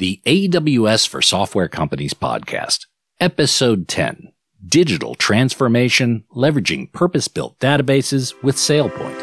[0.00, 2.86] the AWS for Software Companies podcast,
[3.20, 4.32] episode 10
[4.66, 9.18] Digital Transformation Leveraging Purpose Built Databases with SailPoint.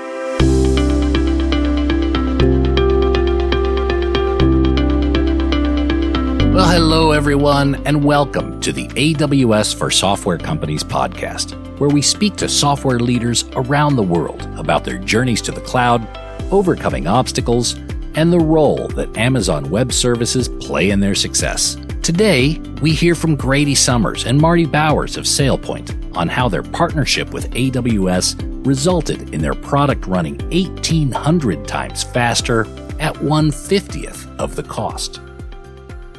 [6.54, 12.36] Well, hello, everyone, and welcome to the AWS for Software Companies podcast, where we speak
[12.36, 16.08] to software leaders around the world about their journeys to the cloud,
[16.52, 17.80] overcoming obstacles,
[18.18, 21.78] and the role that Amazon Web Services play in their success.
[22.02, 27.32] Today, we hear from Grady Summers and Marty Bowers of SailPoint on how their partnership
[27.32, 32.62] with AWS resulted in their product running 1,800 times faster
[33.00, 35.22] at 150th of the cost.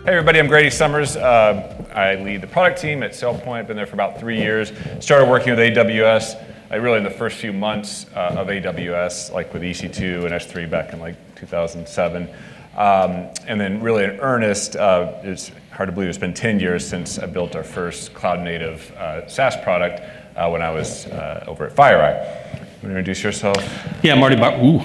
[0.05, 1.16] Hey everybody, I'm Grady Summers.
[1.16, 3.66] Uh, I lead the product team at SailPoint.
[3.66, 4.73] Been there for about three years.
[5.01, 9.63] Started working with AWS really in the first few months uh, of AWS, like with
[9.63, 12.29] EC2 and S3 back in like 2007.
[12.77, 16.87] Um, and then really in earnest, uh, it's hard to believe it's been 10 years
[16.87, 20.01] since I built our first cloud native uh, SaaS product
[20.37, 22.25] uh, when I was uh, over at FireEye.
[22.55, 23.57] Want to introduce yourself?
[24.05, 24.79] Yeah, Marty, ba- Ooh.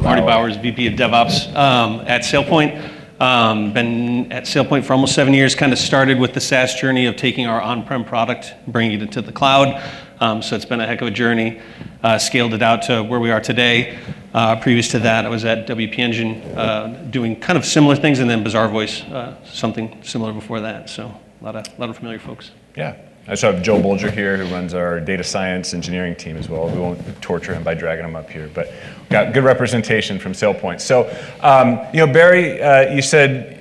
[0.00, 2.96] Marty Bowers, VP of DevOps um, at SailPoint.
[3.20, 5.56] Um, been at SailPoint for almost seven years.
[5.56, 9.20] Kind of started with the SaaS journey of taking our on-prem product, bringing it into
[9.20, 9.82] the cloud.
[10.20, 11.60] Um, so it's been a heck of a journey.
[12.02, 13.98] Uh, scaled it out to where we are today.
[14.34, 18.18] Uh, previous to that, I was at WP Engine uh, doing kind of similar things,
[18.18, 20.90] and then Bazaarvoice, uh, something similar before that.
[20.90, 22.50] So a lot of, familiar folks.
[22.76, 22.96] Yeah.
[23.26, 26.68] I also have Joe Bolger here, who runs our data science engineering team as well.
[26.68, 28.72] We won't torture him by dragging him up here, but
[29.10, 30.80] got good representation from SailPoint.
[30.80, 33.57] So, um, you know, Barry, you said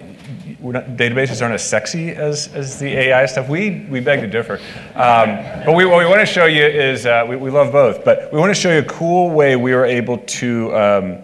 [0.60, 3.48] not, databases aren't as sexy as, as the AI stuff.
[3.48, 4.60] We, we beg to differ.
[4.96, 8.04] Um, but we, what we want to show you is, uh, we, we love both,
[8.04, 11.24] but we want to show you a cool way we were able to, um,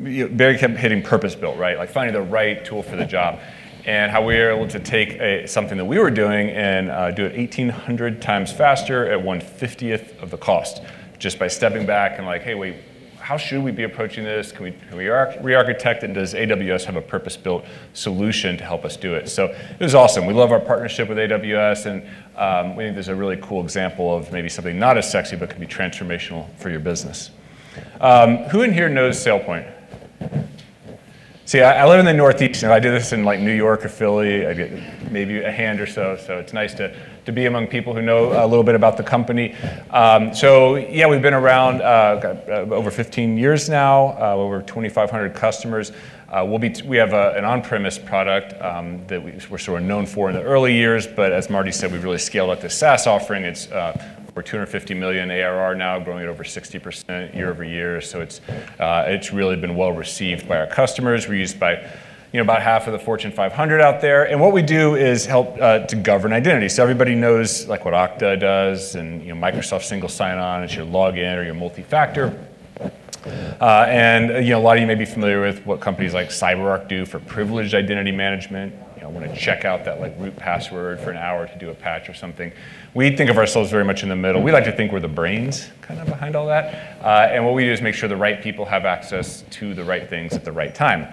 [0.00, 1.76] you know, Barry kept hitting purpose built, right?
[1.76, 3.40] Like finding the right tool for the job
[3.84, 7.10] and how we were able to take a, something that we were doing and uh,
[7.10, 10.82] do it 1,800 times faster at 150th of the cost,
[11.18, 12.76] just by stepping back and like, hey, wait,
[13.28, 14.52] how should we be approaching this?
[14.52, 16.06] Can we, can we re-architect it?
[16.06, 17.62] And does AWS have a purpose-built
[17.92, 19.28] solution to help us do it?
[19.28, 20.24] So it was awesome.
[20.24, 22.02] We love our partnership with AWS, and
[22.38, 25.50] um, we think there's a really cool example of maybe something not as sexy, but
[25.50, 27.30] can be transformational for your business.
[28.00, 29.70] Um, who in here knows SailPoint?
[31.48, 33.82] See, I, I, live in the Northeast, and I do this in like New York
[33.82, 34.46] or Philly.
[34.46, 36.14] I get maybe a hand or so.
[36.18, 36.94] So it's nice to,
[37.24, 39.54] to be among people who know a little bit about the company.
[39.88, 44.60] Um, so yeah, we've been around uh, got, uh, over 15 years now, uh, over
[44.60, 45.92] 2,500 customers.
[46.28, 49.88] Uh, we'll be we have a, an on-premise product um, that we, are sort of
[49.88, 52.68] known for in the early years, but as Marty said, we've really scaled up the
[52.68, 53.44] SaaS offering.
[53.44, 53.98] It's uh,
[54.34, 58.00] we're 250 million ARR now, growing at over 60% year over year.
[58.00, 58.40] So it's
[58.78, 61.28] uh, it's really been well received by our customers.
[61.28, 61.90] We're used by
[62.32, 64.28] you know, about half of the Fortune 500 out there.
[64.28, 66.68] And what we do is help uh, to govern identity.
[66.68, 70.84] So everybody knows like what Okta does and you know, Microsoft single sign-on, it's your
[70.84, 72.38] login or your multi-factor.
[73.60, 76.28] Uh, and you know, a lot of you may be familiar with what companies like
[76.28, 78.74] CyberArk do for privileged identity management.
[79.08, 81.74] Know, want to check out that like root password for an hour to do a
[81.74, 82.52] patch or something
[82.94, 84.42] we think of ourselves very much in the middle.
[84.42, 87.00] We like to think we're the brains kind of behind all that.
[87.02, 89.84] Uh, and what we do is make sure the right people have access to the
[89.84, 91.06] right things at the right time.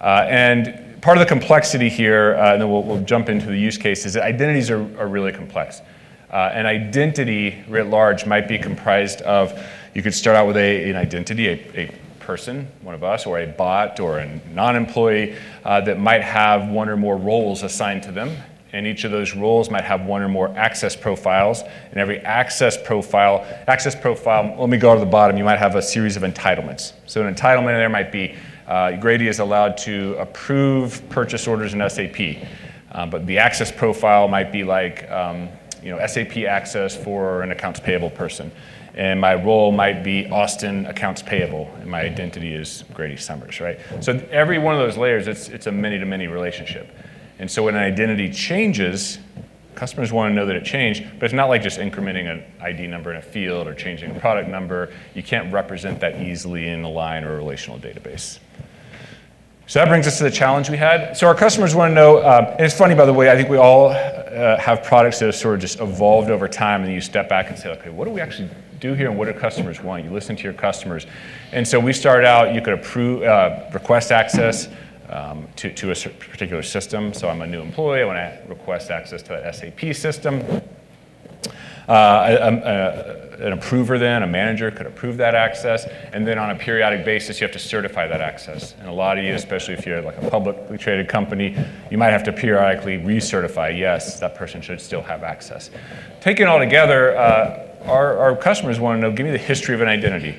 [0.00, 3.58] Uh, and part of the complexity here, uh, and then we'll, we'll, jump into the
[3.58, 5.80] use cases, that identities are, are really complex.
[6.30, 9.58] Uh, an identity writ large might be comprised of,
[9.94, 11.90] you could start out with a, an identity, a, a
[12.26, 16.68] person, one of us, or a bot or a non employee uh, that might have
[16.68, 18.36] one or more roles assigned to them
[18.76, 21.62] and each of those roles might have one or more access profiles.
[21.62, 25.76] And every access profile, access profile, let me go to the bottom, you might have
[25.76, 26.92] a series of entitlements.
[27.06, 28.34] So an entitlement there might be
[28.66, 32.48] uh, Grady is allowed to approve purchase orders in SAP.
[32.90, 35.48] Uh, but the access profile might be like, um,
[35.82, 38.50] you know, SAP access for an accounts payable person.
[38.96, 43.78] And my role might be Austin accounts payable, and my identity is Grady Summers, right?
[44.00, 46.90] So every one of those layers, it's, it's a many-to-many relationship.
[47.38, 49.18] And so when an identity changes,
[49.74, 52.86] customers want to know that it changed, but it's not like just incrementing an ID
[52.86, 54.90] number in a field or changing a product number.
[55.14, 58.38] You can't represent that easily in a line or a relational database.
[59.66, 61.16] So that brings us to the challenge we had.
[61.16, 63.50] So our customers want to know, um, and it's funny, by the way, I think
[63.50, 63.90] we all
[64.26, 67.28] uh, have products that have sort of just evolved over time, and then you step
[67.28, 68.50] back and say, okay, what do we actually
[68.80, 70.04] do here, and what do customers want?
[70.04, 71.06] You listen to your customers.
[71.52, 74.68] And so we started out, you could approve, uh, request access,
[75.08, 77.14] um, to, to a particular system.
[77.14, 80.42] So I'm a new employee, I want to request access to that SAP system.
[81.88, 86.54] Uh, a, an approver then, a manager could approve that access, and then on a
[86.54, 88.74] periodic basis, you have to certify that access.
[88.80, 91.56] And a lot of you, especially if you're like a publicly traded company,
[91.90, 95.70] you might have to periodically recertify, yes, that person should still have access.
[96.20, 99.80] Taken all together, uh, our, our customers want to know, give me the history of
[99.80, 100.36] an identity.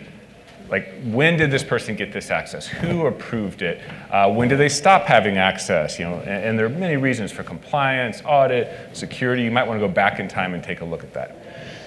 [0.70, 2.68] Like, when did this person get this access?
[2.68, 3.82] Who approved it?
[4.12, 5.98] Uh, when did they stop having access?
[5.98, 9.44] You know, and, and there are many reasons for compliance, audit, security.
[9.44, 11.38] You might want to go back in time and take a look at that.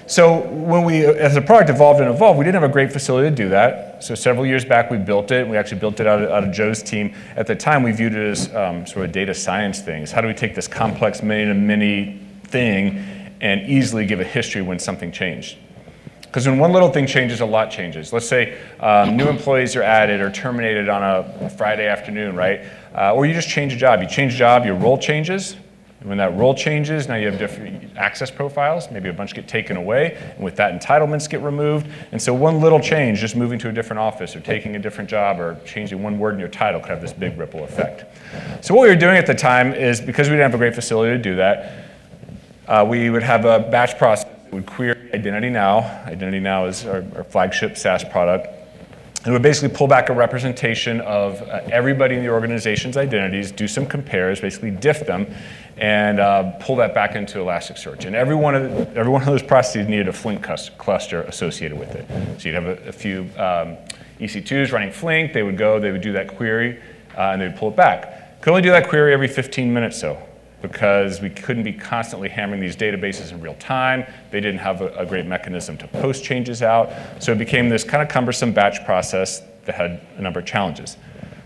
[0.06, 3.31] So when we, as the product evolved and evolved, we didn't have a great facility
[3.31, 4.02] to do that.
[4.02, 5.47] So several years back, we built it.
[5.47, 7.14] We actually built it out of, out of Joe's team.
[7.37, 10.11] At the time, we viewed it as um, sort of data science things.
[10.11, 12.99] How do we take this complex many-to-many thing
[13.41, 15.58] and easily give a history when something changed?
[16.23, 18.12] Because when one little thing changes, a lot changes.
[18.12, 22.64] Let's say um, new employees are added or terminated on a Friday afternoon, right?
[22.94, 24.00] Uh, or you just change a job.
[24.00, 25.56] You change a job, your role changes.
[26.00, 28.91] And when that role changes, now you have different access profiles.
[28.91, 31.87] Maybe a bunch get taken away, and with that, entitlements get removed.
[32.11, 35.11] And so, one little change, just moving to a different office or taking a different
[35.11, 38.05] job or changing one word in your title, could have this big ripple effect.
[38.64, 40.75] So, what we were doing at the time is because we didn't have a great
[40.75, 41.85] facility to do that,
[42.67, 45.81] uh, we would have a batch process that would query Identity Now.
[46.06, 48.60] Identity Now is our, our flagship SaaS product.
[49.25, 53.69] And would basically pull back a representation of uh, everybody in the organization's identities, do
[53.69, 55.27] some compares, basically diff them,
[55.77, 58.07] and uh, pull that back into Elasticsearch.
[58.07, 60.43] And every one, of the, every one of those processes needed a Flink
[60.79, 62.07] cluster associated with it.
[62.41, 63.77] So you'd have a, a few um,
[64.21, 66.81] EC2s running Flink, they would go, they would do that query,
[67.17, 68.41] uh, and they'd pull it back.
[68.41, 70.23] Could only do that query every 15 minutes though
[70.62, 74.05] because we couldn't be constantly hammering these databases in real time.
[74.31, 76.91] They didn't have a, a, great mechanism to post changes out.
[77.19, 80.97] So it became this kind of cumbersome batch process that had a number of challenges.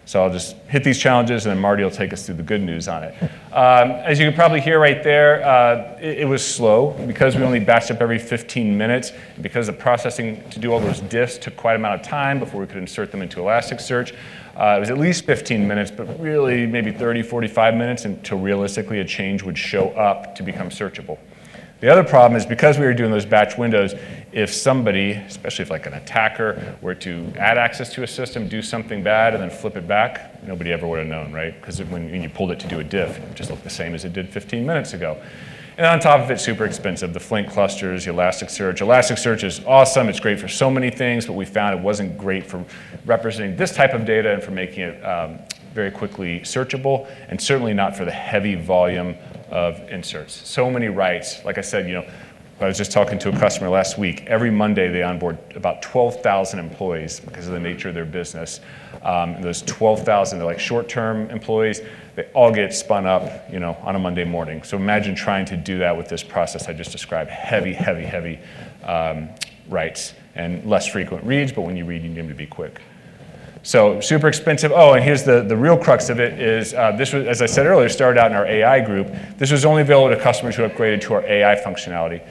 [0.06, 2.60] So I'll just hit these challenges and then Marty will take us through the good
[2.60, 3.14] news on it.
[3.52, 7.42] Um, as you can probably hear right there, uh, it, it, was slow because we
[7.42, 9.12] only batched up every 15 minutes.
[9.40, 12.60] because the processing to do all those diffs took quite a amount of time before
[12.60, 14.14] we could insert them into Elasticsearch.
[14.56, 19.00] Uh, it was at least 15 minutes, but really maybe 30, 45 minutes until realistically
[19.00, 21.18] a change would show up to become searchable.
[21.80, 23.94] The other problem is because we were doing those batch windows,
[24.32, 28.62] if somebody, especially if like an attacker, were to add access to a system, do
[28.62, 31.54] something bad, and then flip it back, nobody ever would have known, right?
[31.60, 34.04] Because when, you pulled it to do a diff, it just looked the same as
[34.04, 35.20] it did 15 minutes ago.
[35.76, 37.12] And on top of it, super expensive.
[37.12, 38.78] The Flink clusters, Elasticsearch.
[38.78, 40.08] Elasticsearch is awesome.
[40.08, 42.64] It's great for so many things, but we found it wasn't great for
[43.06, 45.40] representing this type of data and for making it um,
[45.74, 49.16] very quickly searchable, and certainly not for the heavy volume
[49.54, 50.46] of inserts.
[50.46, 51.44] So many writes.
[51.44, 52.06] Like I said, you know,
[52.60, 54.24] I was just talking to a customer last week.
[54.26, 58.60] Every Monday, they onboard about 12,000 employees because of the nature of their business.
[59.02, 61.80] Um, those 12,000, they're like short-term employees
[62.14, 64.62] they all get spun up, you know, on a Monday morning.
[64.62, 67.30] So imagine trying to do that with this process I just described.
[67.30, 68.38] Heavy, heavy, heavy
[68.84, 69.30] um,
[70.36, 72.80] and less frequent reads, but when you read, you need them to be quick.
[73.64, 74.72] So super expensive.
[74.74, 77.46] Oh, and here's the, the real crux of it is uh, this was, as I
[77.46, 79.08] said earlier, started out in our AI group.
[79.38, 82.22] This was only available to customers who upgraded to our AI functionality.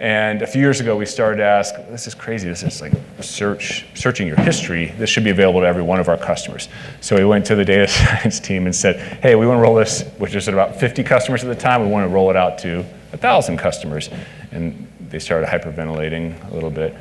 [0.00, 2.48] And a few years ago, we started to ask, this is crazy.
[2.48, 4.86] This is like search, searching your history.
[4.98, 6.68] This should be available to every one of our customers.
[7.00, 9.76] So we went to the data science team and said, hey, we want to roll
[9.76, 11.82] this, which is at about 50 customers at the time.
[11.82, 14.10] We want to roll it out to 1,000 customers.
[14.50, 16.96] And they started hyperventilating a little bit,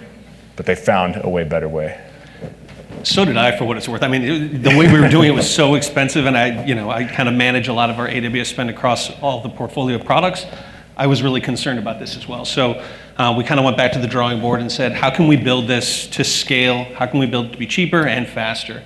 [0.57, 1.99] but they found a way better way.
[3.03, 4.03] So did I, for what it's worth.
[4.03, 6.89] I mean, the way we were doing it was so expensive, and I, you know,
[6.89, 10.45] I kind of manage a lot of our AWS spend across all the portfolio products.
[10.97, 12.43] I was really concerned about this as well.
[12.43, 12.83] So
[13.17, 15.37] uh, we kind of went back to the drawing board and said, how can we
[15.37, 16.83] build this to scale?
[16.95, 18.83] How can we build it to be cheaper and faster?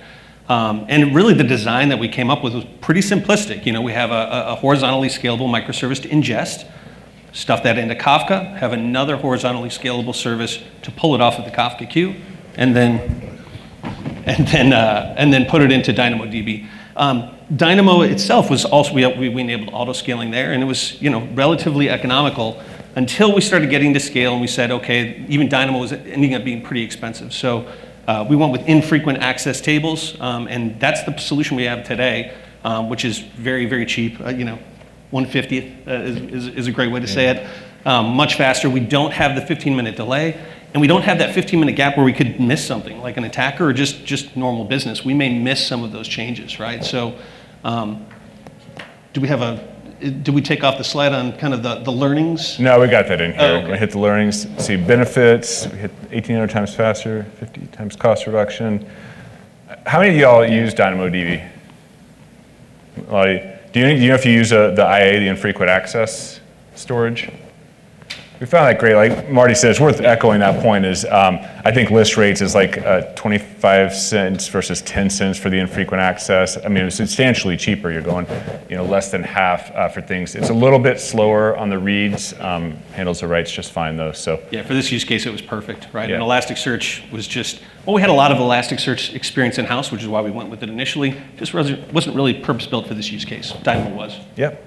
[0.48, 3.66] Um, and really, the design that we came up with was pretty simplistic.
[3.66, 6.70] You know, we have a, a horizontally scalable microservice to ingest,
[7.32, 11.50] stuff that into Kafka, have another horizontally scalable service to pull it off of the
[11.50, 12.14] Kafka queue,
[12.56, 13.23] and then
[14.38, 16.68] and then uh, and then put it into DynamoDB.
[16.96, 21.10] Um, Dynamo itself was also, we, we enabled auto scaling there, and it was you
[21.10, 22.62] know, relatively economical
[22.96, 26.44] until we started getting to scale and we said, okay, even Dynamo was ending up
[26.44, 27.32] being pretty expensive.
[27.32, 27.68] So
[28.06, 32.34] uh, we went with infrequent access tables, um, and that's the solution we have today,
[32.62, 34.20] um, which is very, very cheap.
[34.20, 34.58] Uh, you know,
[35.12, 37.46] 150th uh, is, is, is, a great way to say it.
[37.84, 38.70] Um, much faster.
[38.70, 40.40] We don't have the 15 minute delay.
[40.74, 43.22] And we don't have that 15 minute gap where we could miss something like an
[43.22, 45.04] attacker or just, just normal business.
[45.04, 46.84] We may miss some of those changes, right?
[46.84, 47.16] So,
[47.62, 48.04] um,
[49.12, 51.92] do we have a, did we take off the slide on kind of the, the
[51.92, 52.58] learnings?
[52.58, 53.40] No, we got that in here.
[53.40, 53.70] Oh, okay.
[53.70, 58.84] We hit the learnings, see benefits, we hit 1,800 times faster, 50 times cost reduction.
[59.86, 61.48] How many of y'all use DynamoDB?
[63.08, 66.40] Like, do you, do you know if you use a, the IA, the infrequent access
[66.74, 67.30] storage?
[68.44, 68.94] We found that great.
[68.94, 70.84] Like Marty said, it's worth echoing that point.
[70.84, 75.48] Is um, I think list rates is like uh, 25 cents versus 10 cents for
[75.48, 76.62] the infrequent access.
[76.62, 77.90] I mean, it's substantially cheaper.
[77.90, 78.26] You're going,
[78.68, 80.34] you know, less than half uh, for things.
[80.34, 82.38] It's a little bit slower on the reads.
[82.38, 84.12] Um, handles the writes just fine though.
[84.12, 86.10] So yeah, for this use case, it was perfect, right?
[86.10, 86.16] Yeah.
[86.16, 90.02] And Elasticsearch was just well, we had a lot of Elasticsearch experience in house, which
[90.02, 91.18] is why we went with it initially.
[91.38, 93.54] Just wasn't wasn't really purpose built for this use case.
[93.62, 94.20] Dynamo was.
[94.36, 94.62] Yep.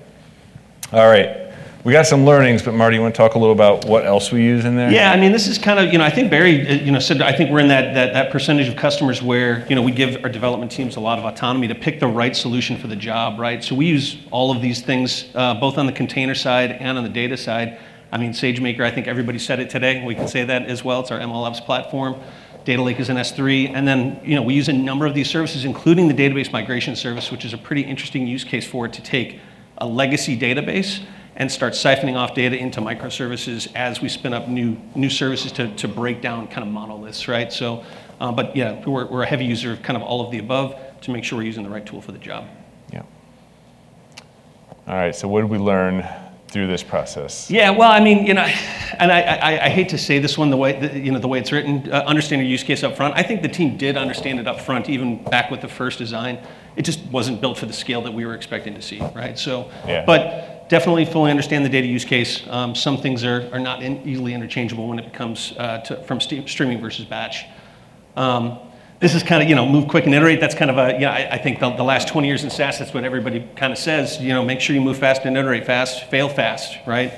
[0.93, 1.46] All right.
[1.87, 4.29] We got some learnings, but Marty, you want to talk a little about what else
[4.29, 4.91] we use in there?
[4.91, 6.99] Yeah, I mean, this is kind of, you know, I think Barry, uh, you know,
[6.99, 9.93] said I think we're in that, that, that percentage of customers where, you know, we
[9.93, 12.95] give our development teams a lot of autonomy to pick the right solution for the
[12.97, 13.63] job, right?
[13.63, 17.05] So we use all of these things, uh, both on the container side and on
[17.05, 17.79] the data side.
[18.11, 20.03] I mean, SageMaker, I think everybody said it today.
[20.03, 20.99] We can say that as well.
[20.99, 22.17] It's our MLOps platform.
[22.65, 23.71] Data Lake is an S3.
[23.73, 26.97] And then, you know, we use a number of these services, including the database migration
[26.97, 29.39] service, which is a pretty interesting use case for it to take
[29.77, 31.01] a legacy database
[31.37, 35.73] and start siphoning off data into microservices as we spin up new, new services to,
[35.75, 37.53] to break down kind of monoliths, right?
[37.53, 37.83] So,
[38.19, 40.75] uh, but yeah, we're, we're a heavy user of kind of all of the above
[41.01, 42.47] to make sure we're using the right tool for the job.
[42.91, 43.03] Yeah.
[44.87, 46.07] All right, so what did we learn
[46.47, 47.51] through this process?
[47.51, 48.49] Yeah, well, I mean, you know,
[48.97, 51.27] and I, I, I hate to say this one the way, the, you know, the
[51.27, 53.15] way it's written, uh, understand your use case up front.
[53.15, 56.39] I think the team did understand it up front, even back with the first design.
[56.77, 59.37] It just wasn't built for the scale that we were expecting to see, right?
[59.37, 60.05] So, Yeah.
[60.05, 62.45] but definitely fully understand the data use case.
[62.47, 66.19] Um, some things are, are not in, easily interchangeable when it becomes uh, to, from
[66.19, 67.45] ste- streaming versus batch.
[68.15, 68.59] Um,
[68.99, 70.39] this is kind of, you know, move quick and iterate.
[70.39, 72.79] That's kind of a, yeah, I, I think the, the last 20 years in SaaS,
[72.79, 74.19] that's what everybody kind of says.
[74.19, 77.13] You know, make sure you move fast and iterate fast, fail fast, right?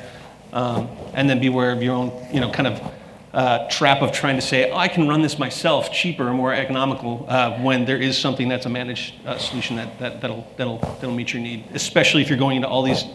[0.51, 2.93] Um, and then beware of your own, you know, kind of
[3.33, 7.25] uh, trap of trying to say, oh, I can run this myself, cheaper, more economical,
[7.27, 11.12] uh, when there is something that's a managed uh, solution that, that, that'll, that'll, that'll
[11.12, 13.05] meet your need, especially if you're going into all these,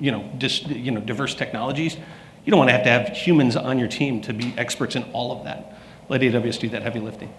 [0.00, 1.96] you know, dis, you know, diverse technologies.
[2.44, 5.04] You don't want to have to have humans on your team to be experts in
[5.12, 5.78] all of that.
[6.08, 7.32] Let AWS do that heavy lifting.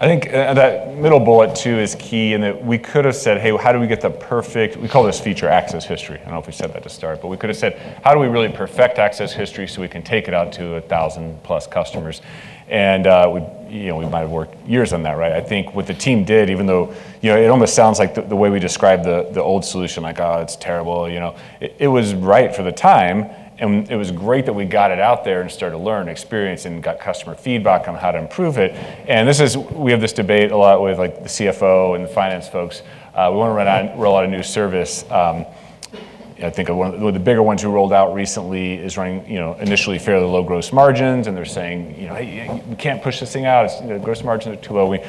[0.00, 3.40] I think uh, that middle bullet too is key in that we could have said,
[3.40, 6.20] hey, how do we get the perfect, we call this feature access history.
[6.20, 8.14] I don't know if we said that to start, but we could have said, how
[8.14, 11.42] do we really perfect access history so we can take it out to a thousand
[11.42, 12.22] plus customers?
[12.68, 15.32] And uh, we, you know, we might have worked years on that, right?
[15.32, 18.22] I think what the team did, even though, you know, it almost sounds like the,
[18.22, 21.74] the way we described the, the old solution, like, oh, it's terrible, you know, it,
[21.80, 25.24] it was right for the time and it was great that we got it out
[25.24, 28.72] there and started to learn, experience, and got customer feedback on how to improve it.
[29.08, 32.08] And this is, we have this debate a lot with like the CFO and the
[32.08, 32.82] finance folks.
[33.14, 35.02] Uh, we want to run out, roll out a new service.
[35.10, 35.44] Um,
[36.40, 39.54] I think one of the bigger ones who rolled out recently is running, you know,
[39.54, 43.32] initially fairly low gross margins, and they're saying, you know, hey, we can't push this
[43.32, 43.64] thing out.
[43.64, 44.88] It's, you know, gross margins are too low.
[44.88, 45.00] We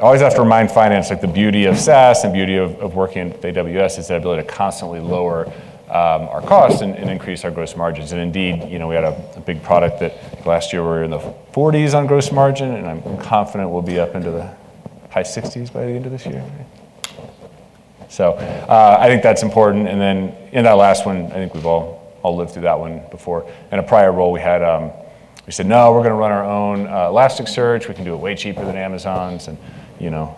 [0.00, 3.32] always have to remind finance, like the beauty of SaaS and beauty of, of working
[3.32, 5.52] at AWS is the ability to constantly lower
[5.90, 8.12] our costs and, increase our gross margins.
[8.12, 11.10] And indeed, you know, we had a, big product that last year we were in
[11.10, 11.18] the
[11.52, 14.54] 40s on gross margin, and I'm confident we'll be up into the
[15.10, 16.44] high 60s by the end of this year.
[18.08, 19.88] So uh, I think that's important.
[19.88, 23.50] And then in that last one, I think we've all lived through that one before.
[23.72, 24.90] In a prior role, we had um,
[25.46, 27.88] we said no, we're going to run our own uh, Elasticsearch.
[27.88, 29.56] We can do it way cheaper than Amazon's, and
[29.98, 30.36] you know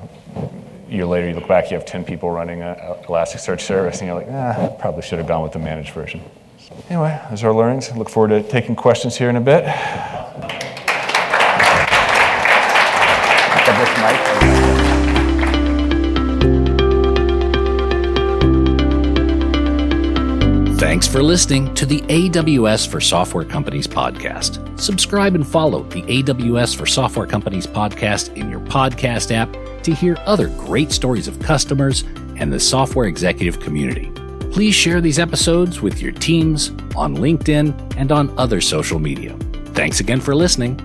[0.93, 4.17] year later, you look back, you have 10 people running an Elasticsearch service, and you're
[4.17, 6.21] like, ah, probably should have gone with the managed version.
[6.59, 7.95] So anyway, those are our learnings.
[7.97, 9.65] Look forward to taking questions here in a bit.
[20.93, 24.79] Thanks for listening to the AWS for Software Companies podcast.
[24.79, 29.51] Subscribe and follow the AWS for Software Companies podcast in your podcast app
[29.85, 32.03] to hear other great stories of customers
[32.37, 34.13] and the software executive community.
[34.51, 39.35] Please share these episodes with your teams on LinkedIn and on other social media.
[39.73, 40.77] Thanks again for listening.